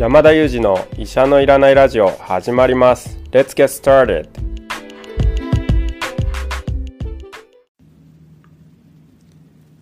[0.00, 3.18] 山田裕二の医者のいらないラジオ始まります。
[3.32, 4.30] Let's get started.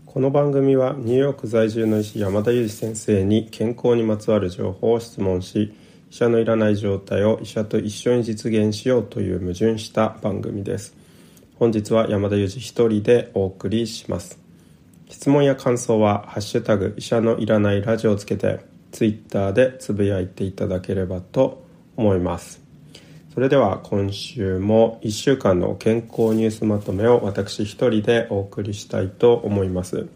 [0.04, 5.72] この番組はニューヨーク在住の医師山田裕二先生に健康にまつわる情報を質問し
[6.10, 10.96] 医者のいらない状態を医者と一緒に実現しようという矛盾した番組です。
[11.60, 14.40] 本日は山田裕二一人でお送りします。
[15.08, 21.64] 質問や感想は「ハッシュタグ医者のいらないラジオ」をつけてツイッターでつぶやいていただければと
[21.96, 22.60] 思います。
[23.34, 30.08] それでは今週も1週間の健康ニュースまとめを私一人でお送りしたいと思います。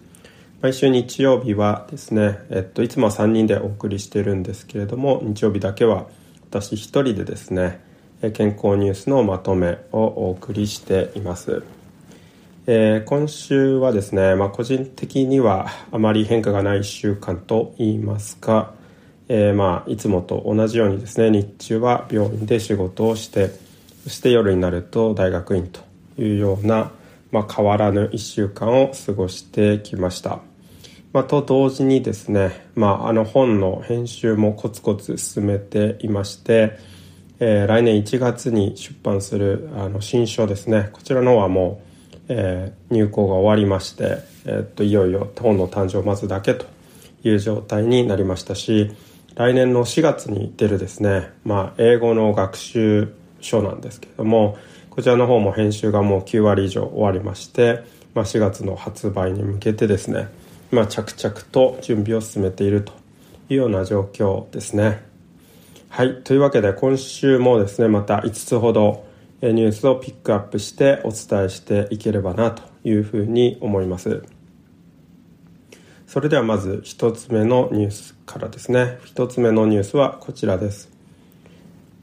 [0.61, 6.07] 毎週日曜日はですね、えっと、いつもは3人でお送りしてるんですけれども日曜日だけは
[6.51, 7.81] 私一人でですね
[8.33, 11.65] 健康ニュースのまとめをお送りしています。
[12.65, 18.73] えー、今週はですね、まあ、個人的にはあまり変化がない1週間と言いますか、
[19.29, 23.51] えー、まあいつもと同じようにですね日中は病院で仕事をして
[24.05, 25.81] そして夜になると大学院と
[26.23, 26.93] いうような、
[27.33, 30.39] まあ、変わらぬ1週間を過ごしてきました。
[31.13, 36.79] まあ、と同時にですね、まあ、あの本の編集もコツコツ進めていまして、
[37.39, 41.92] えー、来年1月に出版するあの新書ですねこちらの方はもう
[42.29, 46.67] えー、入校が終わりまして、えー、っといよいよ本の誕生を待つだけと
[47.25, 48.93] いう状態になりましたし
[49.35, 54.57] 来年の4月に出るですね、まあ、英語の学習書なんですけれども
[54.91, 57.83] こちらの方も編集がもう9割以上終わりまして、
[58.15, 60.29] まあ、4月の発売に向けてですね、
[60.71, 62.93] まあ、着々と準備を進めていると
[63.49, 65.03] いうような状況ですね。
[65.89, 69.05] はいというわけで今週もですねまた5つほど
[69.51, 74.23] ニュースをピックアップしてお伝えしていければなというふうに思います。
[76.07, 78.99] それではまず1つ目のニュースからですね。
[79.07, 80.91] 1つ目のニュースはこちらです。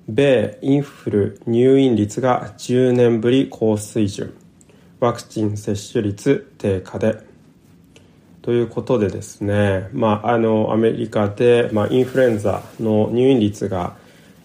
[0.10, 4.34] 米インフル入院率が10年ぶり高水準。
[5.00, 7.24] ワクチン接種率低下で。
[8.42, 13.96] ということでですね、まあ、あのアメリカで、まあ、インフルエンザの入院率が、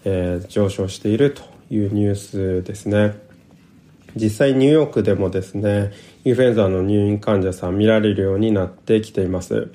[0.05, 3.15] えー、上昇しているというニュースですね。
[4.15, 5.91] 実際ニューヨークでもですね
[6.23, 9.71] インフルエンザの入院患者さん見られるようになってきています。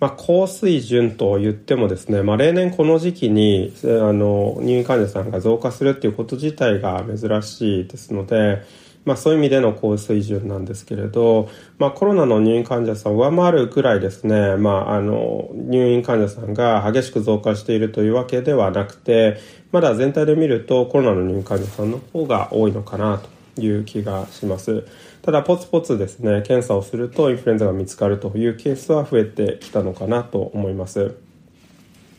[0.00, 8.62] まあ、高水準と言ってもですね、まあ、例年この時期にあの入院患者さんが増加するっていうこと自体が珍しいですので、
[9.04, 19.38] まあ、そういう意味での高水準なんですけれど、まあ、コロナの入院患者さんを上回るぐらいですね、まあ、あの入院患者さんが激しく増加しているというわけではなくて、
[19.72, 23.20] まだ全体で見るとコロナの入院患者さんの方が多いのかな
[23.54, 24.86] という気がします。
[25.22, 31.14] ただポツポツですね、検査をするとインフルエンザが見つかるというケースは増えてきたのかなと思います。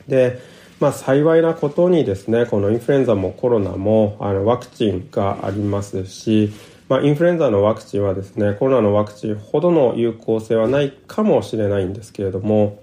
[0.08, 0.40] で、
[0.80, 6.52] まあ幸いなことにですね、このインフルエンザもコロナもあのワクチンがありますし、
[6.88, 12.80] まあ、インフルエンザのワクチンはですね、コロナのワクチンほどの有効性はないかもしれないんですけれども、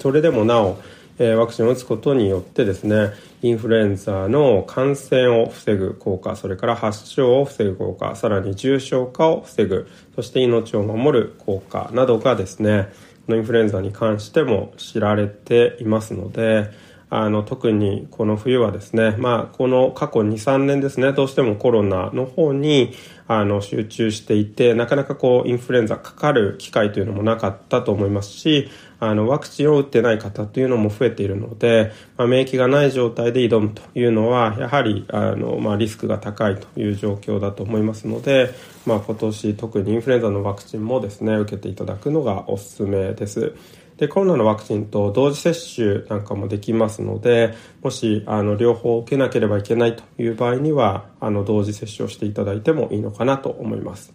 [0.00, 0.78] それでもなお、
[1.18, 3.12] えワクチンを打つことによってですね、
[3.42, 12.88] インフルエンザの感染を防ぐ効果、それから発症を防ぐ効果、さらに重症化を防ぐ、そして命を守る効果などがですね、
[13.28, 16.70] インフルエンザに関しても知られていますので、
[17.14, 22.94] あの特にこの冬はですね、まあ、この過去2、3年ですね、どうしてもコロナの方に
[23.28, 38.54] あの集中していて、なかなかこうインフルエンザかかる機会というのもなかったと思いますし、あのワクチンを打ってない方というのも増えているので、まあ、免疫がない状態で挑むというのは、やはりあの、まあ、リスクが高いという状況だと思いますので、
[38.86, 43.54] まあ、今年特にインフルエンザのワクチンもですね、受けていただくのがおすすめです。
[43.96, 54.14] で、コロナのワクチンと同時接種なんかもできますので、もし、あの、両方受けなければいけないという場合には、あの、同時接種をしていただいてもいいのかなと思います。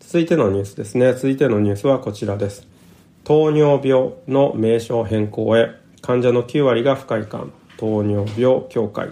[0.00, 1.12] 続いてのニュースですね。
[1.14, 2.66] 続いてのニュースはこちらです。
[3.24, 5.70] 糖尿病の名称変更へ、
[6.00, 9.08] 患者の9割が不快感、糖尿病協会。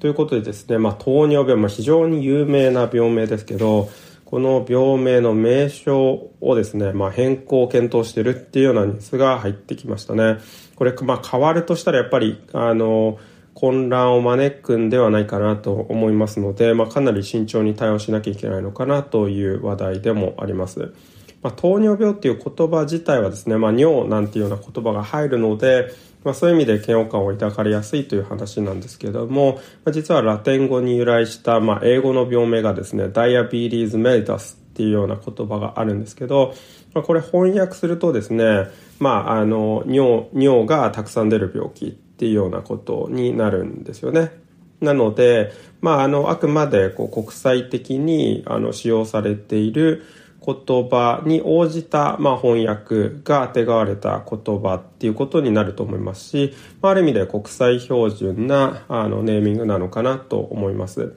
[0.00, 3.88] ということでですね、まあ、糖尿病、まあ、非常に有名な病名ですけど、
[4.28, 10.36] この病名の名称をですね、まあ、変更を検討してるっていうようなニュースが入ってきましたね。
[10.76, 13.18] これ、まあ、変わるとしたらやっぱり、あの、
[13.54, 20.92] 混乱を招くんではないかなと思いますので、まあ、かなり慎重に対応しなきゃいけないのかなという話題でもあります。
[21.40, 25.88] まあ、糖尿病っていう言葉自体はですね、まあ、尿なんていうような言葉が入るので、
[26.24, 29.54] まあ、そういう意味で嫌悪感を抱かれやすいという話なんですけども、
[29.84, 36.54] まあ、実はラテン語に由来した、まあ、英語の病名がですね、ダイアビリーズメリタスっていうような言葉があるんですけど、
[36.94, 38.66] まあ、これ翻訳するとですね、
[38.98, 44.32] まあ、あの、尿、尿がたくさん出る病気っていうようなことになるんですよね。
[44.80, 50.04] なので、まあ、あの、あくまでこう国際的にあの使用されている
[50.48, 61.14] 言葉に応じた、まあ、翻訳があてがわれた言葉っていうことになると思いますし、まあ、ある意味で国際標準なあのネーミングなのかなと思います。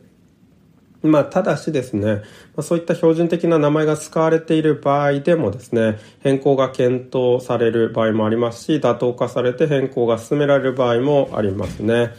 [1.02, 2.22] まあ、ただしですね、ま
[2.58, 12.12] あ、そういった標準的な名前が使われている場合でもですね、変更が検討される場合もありますし、妥当化されて変更が進められる場合もありますね。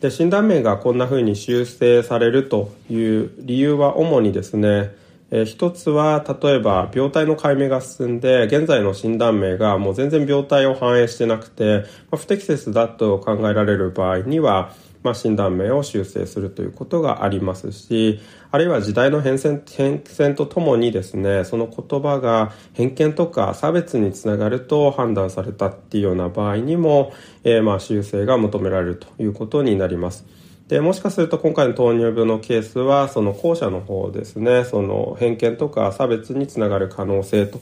[0.00, 4.90] で、診断名がこんな風に修正されるという理由は主にですね、
[5.30, 18.20] えー、一つは例えば病態の解明が進んで現在の診断名がもう全然病態を反映してなくて、まあ、不適切だと考えられる場合には、まあ、診断名を修正するということがありますし
[18.52, 27.12] あるいは時代の変遷変遷とともにですねその言葉が偏見とか差別につながると判断されたっていうような場合にも、
[27.42, 30.24] えー、まあ修正が求められるということになります。
[30.68, 37.60] で、もしかすると今回の糖尿病のケースは、その後者の方ですね、その偏見とか差別につながる可能性と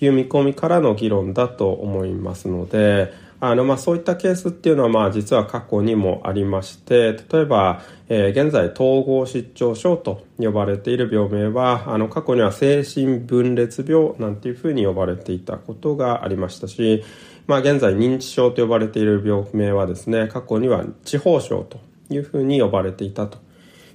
[0.00, 17.02] いう見込みからの議論だと思いますので、あの、まあ、そういったケースっていうのは、まあ、実は過去にもありまして、例えば、えー、現在、統合失調症と呼ばれている病名は、あの、過去には精神分裂病なんていうふうに呼ばれていたことがありましたし、
[17.46, 23.38] まあ、現在、認知症と呼ばれている病名はですね、過去には地方症というふうに呼ばれていたと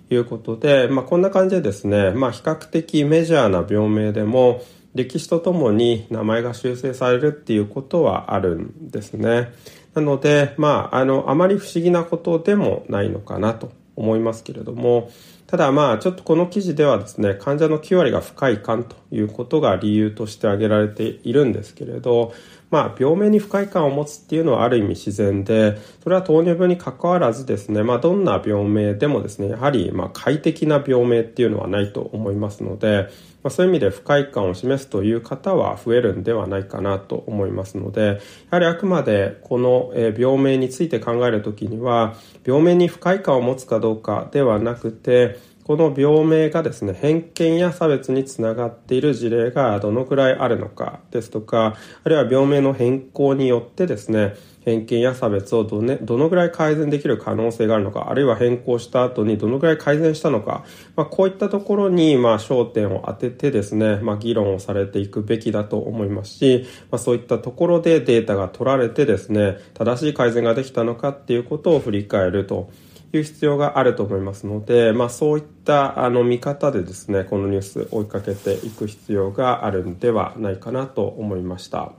[0.09, 4.61] いうことで、まあ、こんな感じでですね、まあ、比較的メジャーな病名でも
[4.93, 9.51] 歴史とともに名前が修正されるっていうことはあるんですね。
[9.93, 15.11] なので、まあ、あの、あまり不思議なことでもないのかなと思いますけれども、
[15.47, 22.33] ただまあ、ちょっとこの記事ではですね、患者の9割が不快感ということが理由として挙げられているんですけれど、
[22.75, 33.07] まあ、病名に不快感を持つっていうのはある意味自然で、それは糖尿病に関わらずですね、まあ、どんな病名でもですね、やはり、ま、快適な病名っていうのはないと思いますので、
[33.43, 38.17] まあ、そういう意味で不快感を示すという方は増えるんではないかなと思いますので、や
[38.49, 60.65] はりあくまでこの病名について考えるときには、病名に不快感を持つかどうかではなくて、この病名がですね、偏見や差別につながっている事例がどのくらいあるのかですとか、あるいは病名の変更によってですね、偏見や差別をど,、ね、どのぐらい改善できる可能性があるのか、あるいは変更した後にどのぐらい改善したのか、
[60.95, 72.69] まあ、こういったところに、まあ、焦点を当ててですね、まあ、議論をされていくべきだと思いますし、まあ、そういったところでデータが取られてですね、正しい改善ができたのかっていうことを振り返ると。
[73.17, 81.93] いう必要があると思いますので、まあ、そういったあの見方でですねこのニュース追いかけていく必要があるんではないかなと思いました。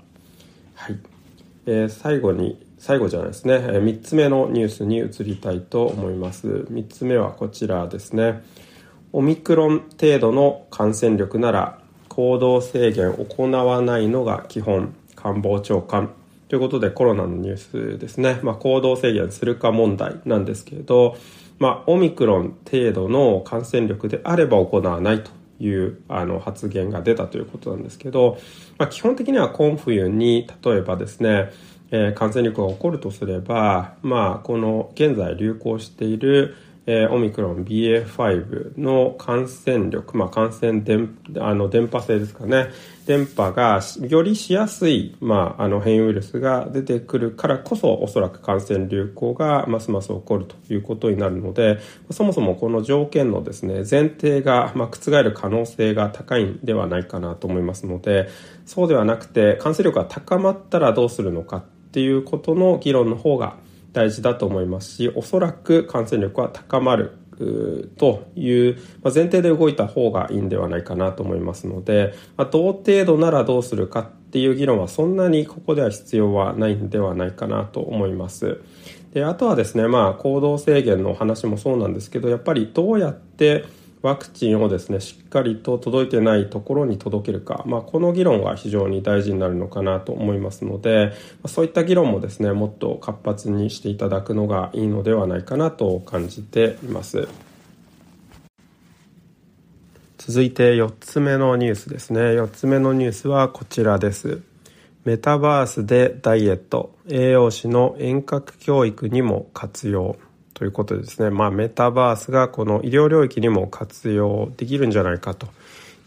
[0.75, 0.99] はい、
[1.67, 6.49] えー、最後に最後じゃないですね、えー、3つ目のニュースに移りたいと思います。
[6.71, 8.43] 3つ目はこちらですね。
[9.13, 11.79] オミクロン程度の感染力なら
[12.09, 14.95] 行動制限を行わないのが基本。
[15.17, 16.13] 官房長官。
[16.49, 21.17] ということでコロナのニュースですね、まあ、行動制限するか問題なんですけれど、
[21.59, 28.39] まあ、オミクロン程度の感染力であれば行わないというあの発言が出たということなんですけど、
[28.79, 31.51] まあ、基本的には今冬に例えばですね、
[31.91, 42.69] えー、感染力が起こるとすれば、まあ、この現在流行しているえー、オミクロン BA.5 の感染力、まあ、感染電あの電波性ですかね。
[43.07, 51.79] 電波がよりしやすい、まあ、あの変異ウイルスが出てくるからこそおそらく感染流行がますます起こるということになるので
[52.11, 58.29] そもそもこの条件のですね前提が、まあ、覆る可能性が高いんではないかなと思いますので
[58.65, 63.57] そうではなくて感染力が高まったらどうするのかっていうことの議論の方が
[63.97, 67.17] 大事だと思いますし、おそらく感染力は高まる
[67.97, 78.61] という前提で動いた方がいいんではないかなと思いますので、まあ、同程度ならどうするかっていう議論はそんなにここでは必要はないんではないかなと思います。
[79.15, 83.65] であとはですね、まあ、行動制限の話もそうなんですけど、やっぱりどうやって
[84.07, 91.13] ワクチンをですねしっかりと届いてないところに届けるか、まあ、この議論は非常に大事になるのかなと思いますので
[91.47, 97.29] そういった議論もですねもっと活発にしていただくのがいいのではないかなと感じています。
[100.19, 102.21] 続いて4つ目のニュースですね。
[102.21, 104.41] 4つ目のニュースはこちらです。
[105.05, 106.97] メタバースでダイエット。
[107.09, 110.17] 栄養士の遠隔教育にも活用。
[110.57, 115.49] ということですね、まあ、メタバースがこの医療領域にも活用できるんじゃないかと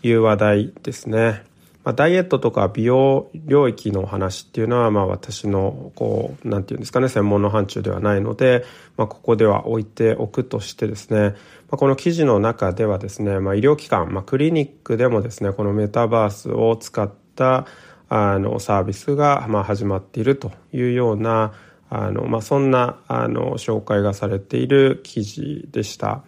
[0.01, 1.43] いう話題ですね。
[1.83, 8.65] まあ、ダイエットとか美容領域の話っていうのは、まあ、私のこうなんていうんですかね専門の範疇ではないので、
[8.97, 11.35] まあ、ここでは置いておくとしてですね、
[11.69, 17.67] ま、この記事の中ではですね、ま、医療機関、ま、クリニックでもですねこのメタバースを使った
[18.09, 21.53] あのサービスが、ま、始まっているというような
[21.89, 26.23] あの、まあ、そんなあの紹介がされている記事でした。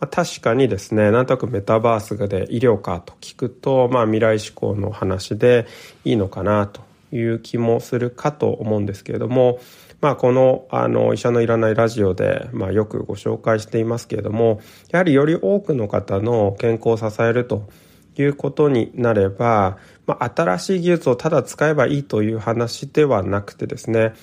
[0.00, 5.66] まあ、確かにですねなんとなくメタバースで医療かと聞くと、まあ、未来志向の話で
[6.04, 9.60] いいのかなという気もするかと思うんですけれども、
[10.00, 17.68] まあ、このあの医者のいらないラジオで、まあ、よくご紹介していますけれどもやはりより多くの方の健康を支えると
[18.16, 24.14] いうことになれば、まあ、新しい技術をただ使えばいいという話ではなくてですね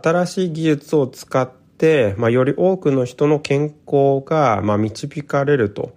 [0.00, 5.94] 新しい技術を使って、まあ、より多くの人の健康が、まあ、導かれると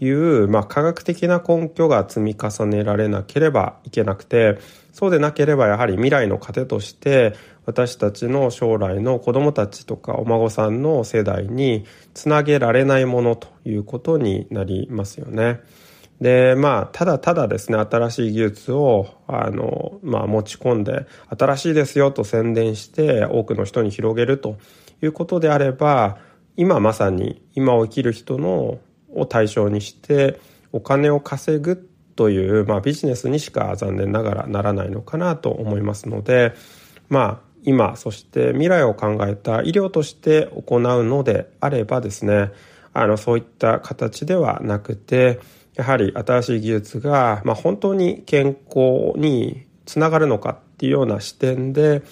[0.00, 4.58] いう、まあ、科学的な根拠が積み重ねられなければいけなくて
[4.92, 7.34] そうでなければやはり未来の糧として
[7.66, 15.60] 私たちの将来の子どもたちとかお孫さんの世代につなげられないものということになりますよね。
[16.20, 21.06] でまあただただですね新しい技術をあの、まあ、持ち込んで
[21.36, 24.56] 新しいですよと宣伝して多くの人に広げると
[25.02, 26.18] いうことであれば
[26.56, 28.78] 今まさに今を生きる人の
[29.10, 30.40] を対象にして
[30.72, 36.54] お金を稼ぐという、まあ、ビジネスにしか残念ながらならないのかなと思いますので
[37.08, 42.52] まあ今そして未来を考えた医療として行うのであればですね
[42.92, 45.40] あのそういった形ではなくて
[45.74, 52.02] やはり新しい技術が、まあ、本当に健康につながるのかっていうような視点で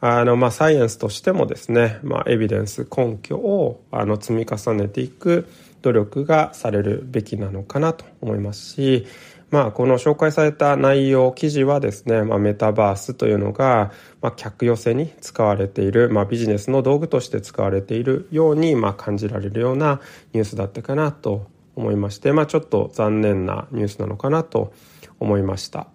[0.00, 5.48] あの、まあ、サイエンスとしてもですね、まあ、エビデンス根拠をあの積み重ねていく
[5.82, 9.06] 努力がされるべきなのかなと思いますし、
[9.50, 13.92] まあ、この紹介された内容記事はですね、まあ、メタバースというのが、
[14.22, 20.00] まあ、客寄せに使われている、まあ、ビジネスの道具として使われているように、まあ、感じられるような
[20.32, 24.72] ニュースだったかなと思いまして、まあ、ちょっと残念なニュースなのかなと
[25.18, 25.88] 思いました。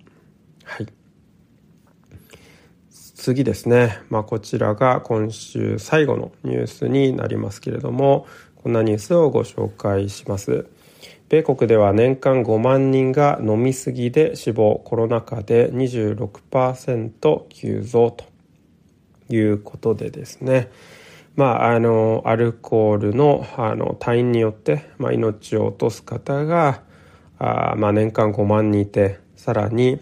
[0.64, 0.88] はい。
[2.90, 4.00] 次ですね。
[4.10, 10.68] まあ、こちらが今週最後のニュースになりますけれども、こんなニュースをご紹介します。
[11.30, 18.26] 米国では年間5万人が飲み過ぎで死亡、コロナ禍で26%急増と
[19.30, 20.70] いうことでですね。
[21.38, 26.82] まあ、あのアルコールのあの退院によって、まあ、命を落とす方が
[27.38, 30.02] あ、まあ、年間5万人いてさらに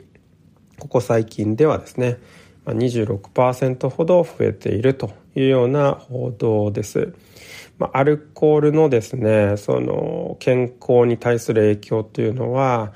[0.79, 2.19] ここ最近ではですね
[2.65, 7.13] 26%ほど増えているというような報道です。
[7.77, 12.93] まあ、アルコールのですねその健康に対する影響というのは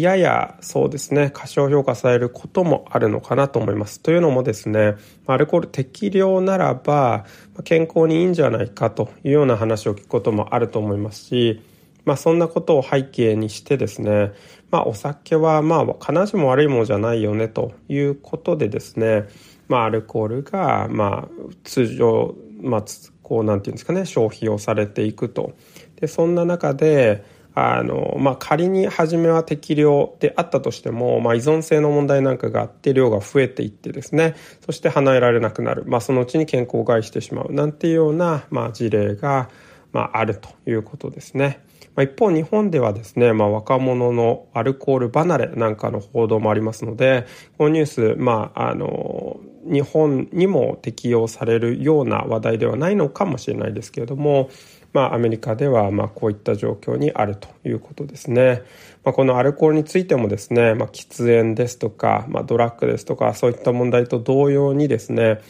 [0.00, 4.00] ややそうですね過小評価されることもあるのかなと思います。
[4.00, 4.94] というのもですね
[5.26, 7.26] アルコール適量ならば
[7.64, 11.60] 健康にいいんじゃないかというような話を聞くこともあると思いますし、
[12.04, 14.32] まあ、そんなことを背景にしてですね、
[14.70, 19.24] まあ、お酒はまあ必ずしも悪いものじゃないよねということでですね、
[19.68, 22.84] まあ、アルコールがまあ通常、まあ、
[23.22, 25.54] こうなんていうんですかね消費をされていくと。
[26.00, 39.50] でそんな中であの、まあ、仮に初めは適量であったとしても、まあ、依存性の問題なんかがあって量が増えていってですねそして離れられなくなる、まあ、そのうちに健康を害してしまうなんていうような、まあ、事例が、
[39.92, 41.64] まあ、あるということですね。
[41.94, 47.26] まあ、一方日本ではですね、まあ、若者のアルコール離れなんかの報道もありますので
[47.58, 54.48] このニュース、まあ、あの日本にも適用されるような話題ではないのかもしれないですけれども
[54.92, 58.62] まあ、アメリカではまあこういった状況にあるということですね。
[59.04, 65.40] まあ、このアルコールについてもですね、まあ、喫煙ですとか、まあ、ドラッグですとかそういった問題と同様にですね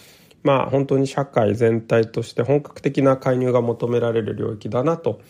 [0.42, 5.20] まあ本当に社会全体として本格的な介入が求められる領域だなと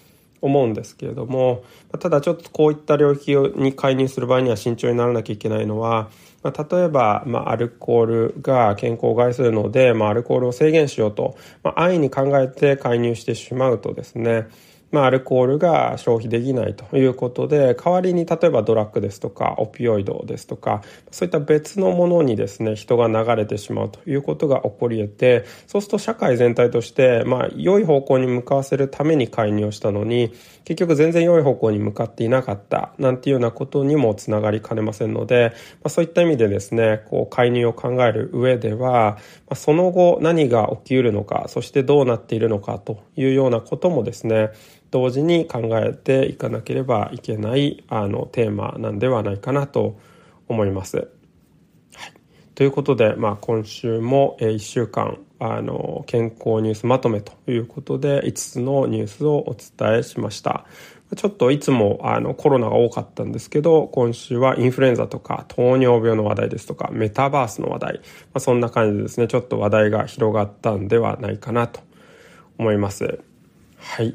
[0.43, 1.65] 思うんですけれども
[1.99, 6.11] ただちょっとこういった領域に介入する場合には慎重にならなきゃいけないのは
[6.43, 14.49] まあ、例えば、まあ、アルコールが健康を害するので、まあ、アルコールを制限しようと、まあ、安易に考えて介入してしまうとですね、
[14.93, 30.33] まあ、アルコールが消費できないということで代わりに例えばドラッグですとかオピオイドですとかそういった別のものにですね人が流れてしまうということが起こり得てそうすると社会全体として、まあ、良い方向に向かわせるために介入をしたのに
[30.65, 39.19] 結局全然良い方向に向かっていなかったなんていうようなことにもつながりかねませんので、まあ、そういった意味でですねこう介入を考える上では、ま
[39.51, 44.51] あ、その後何が起きうるのかそしてどうなっているのかというようなこともですね
[44.93, 49.99] 同時に考えていかなければいけないあのテーマなんではないかなと
[50.49, 50.99] 思います。
[50.99, 51.09] はい、
[52.55, 60.67] ということで、まあ、今週も1週間あの健康ニュースまとめということで5つのニュースをお伝えしました。
[61.17, 68.03] ちょっといつもあのコロナが多かったんですけど、今週はインフルエンザとか糖尿病の話題ですとかメタバースの話題、ま
[68.35, 71.81] あ、そんな感じでですね、ちょっと話題が広がったんではないかなと
[72.59, 73.21] 思います。
[73.79, 74.15] はい。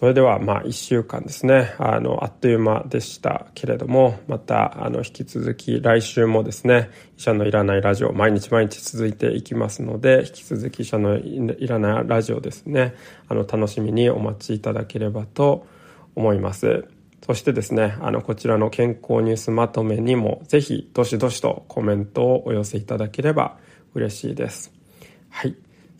[0.00, 6.88] それではまあ1週間ですね、あの、あっという間でしたけれども、またあの引き続き来週もですね、
[7.18, 12.94] 医者のいらないラジオ毎日毎日続いていきますので、引き続き医者のいらないラジオですね、
[13.28, 15.66] あの楽しみにお待ちいただければと
[16.16, 16.86] 思います。
[17.22, 23.58] そしてですね、あの、こちらの健康ニュースまとめにも、ぜひ、どしどしとコメントをお寄せいただければ
[23.92, 24.72] 嬉しいです。
[25.28, 25.54] はい。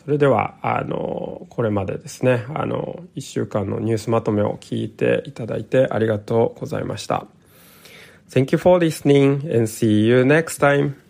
[0.05, 7.27] それでは、あの、これまでですね、あの、1週間のニュースまとめを聞いていただいてありがとうございました。
[8.31, 11.10] Thank you for listening and see you next time.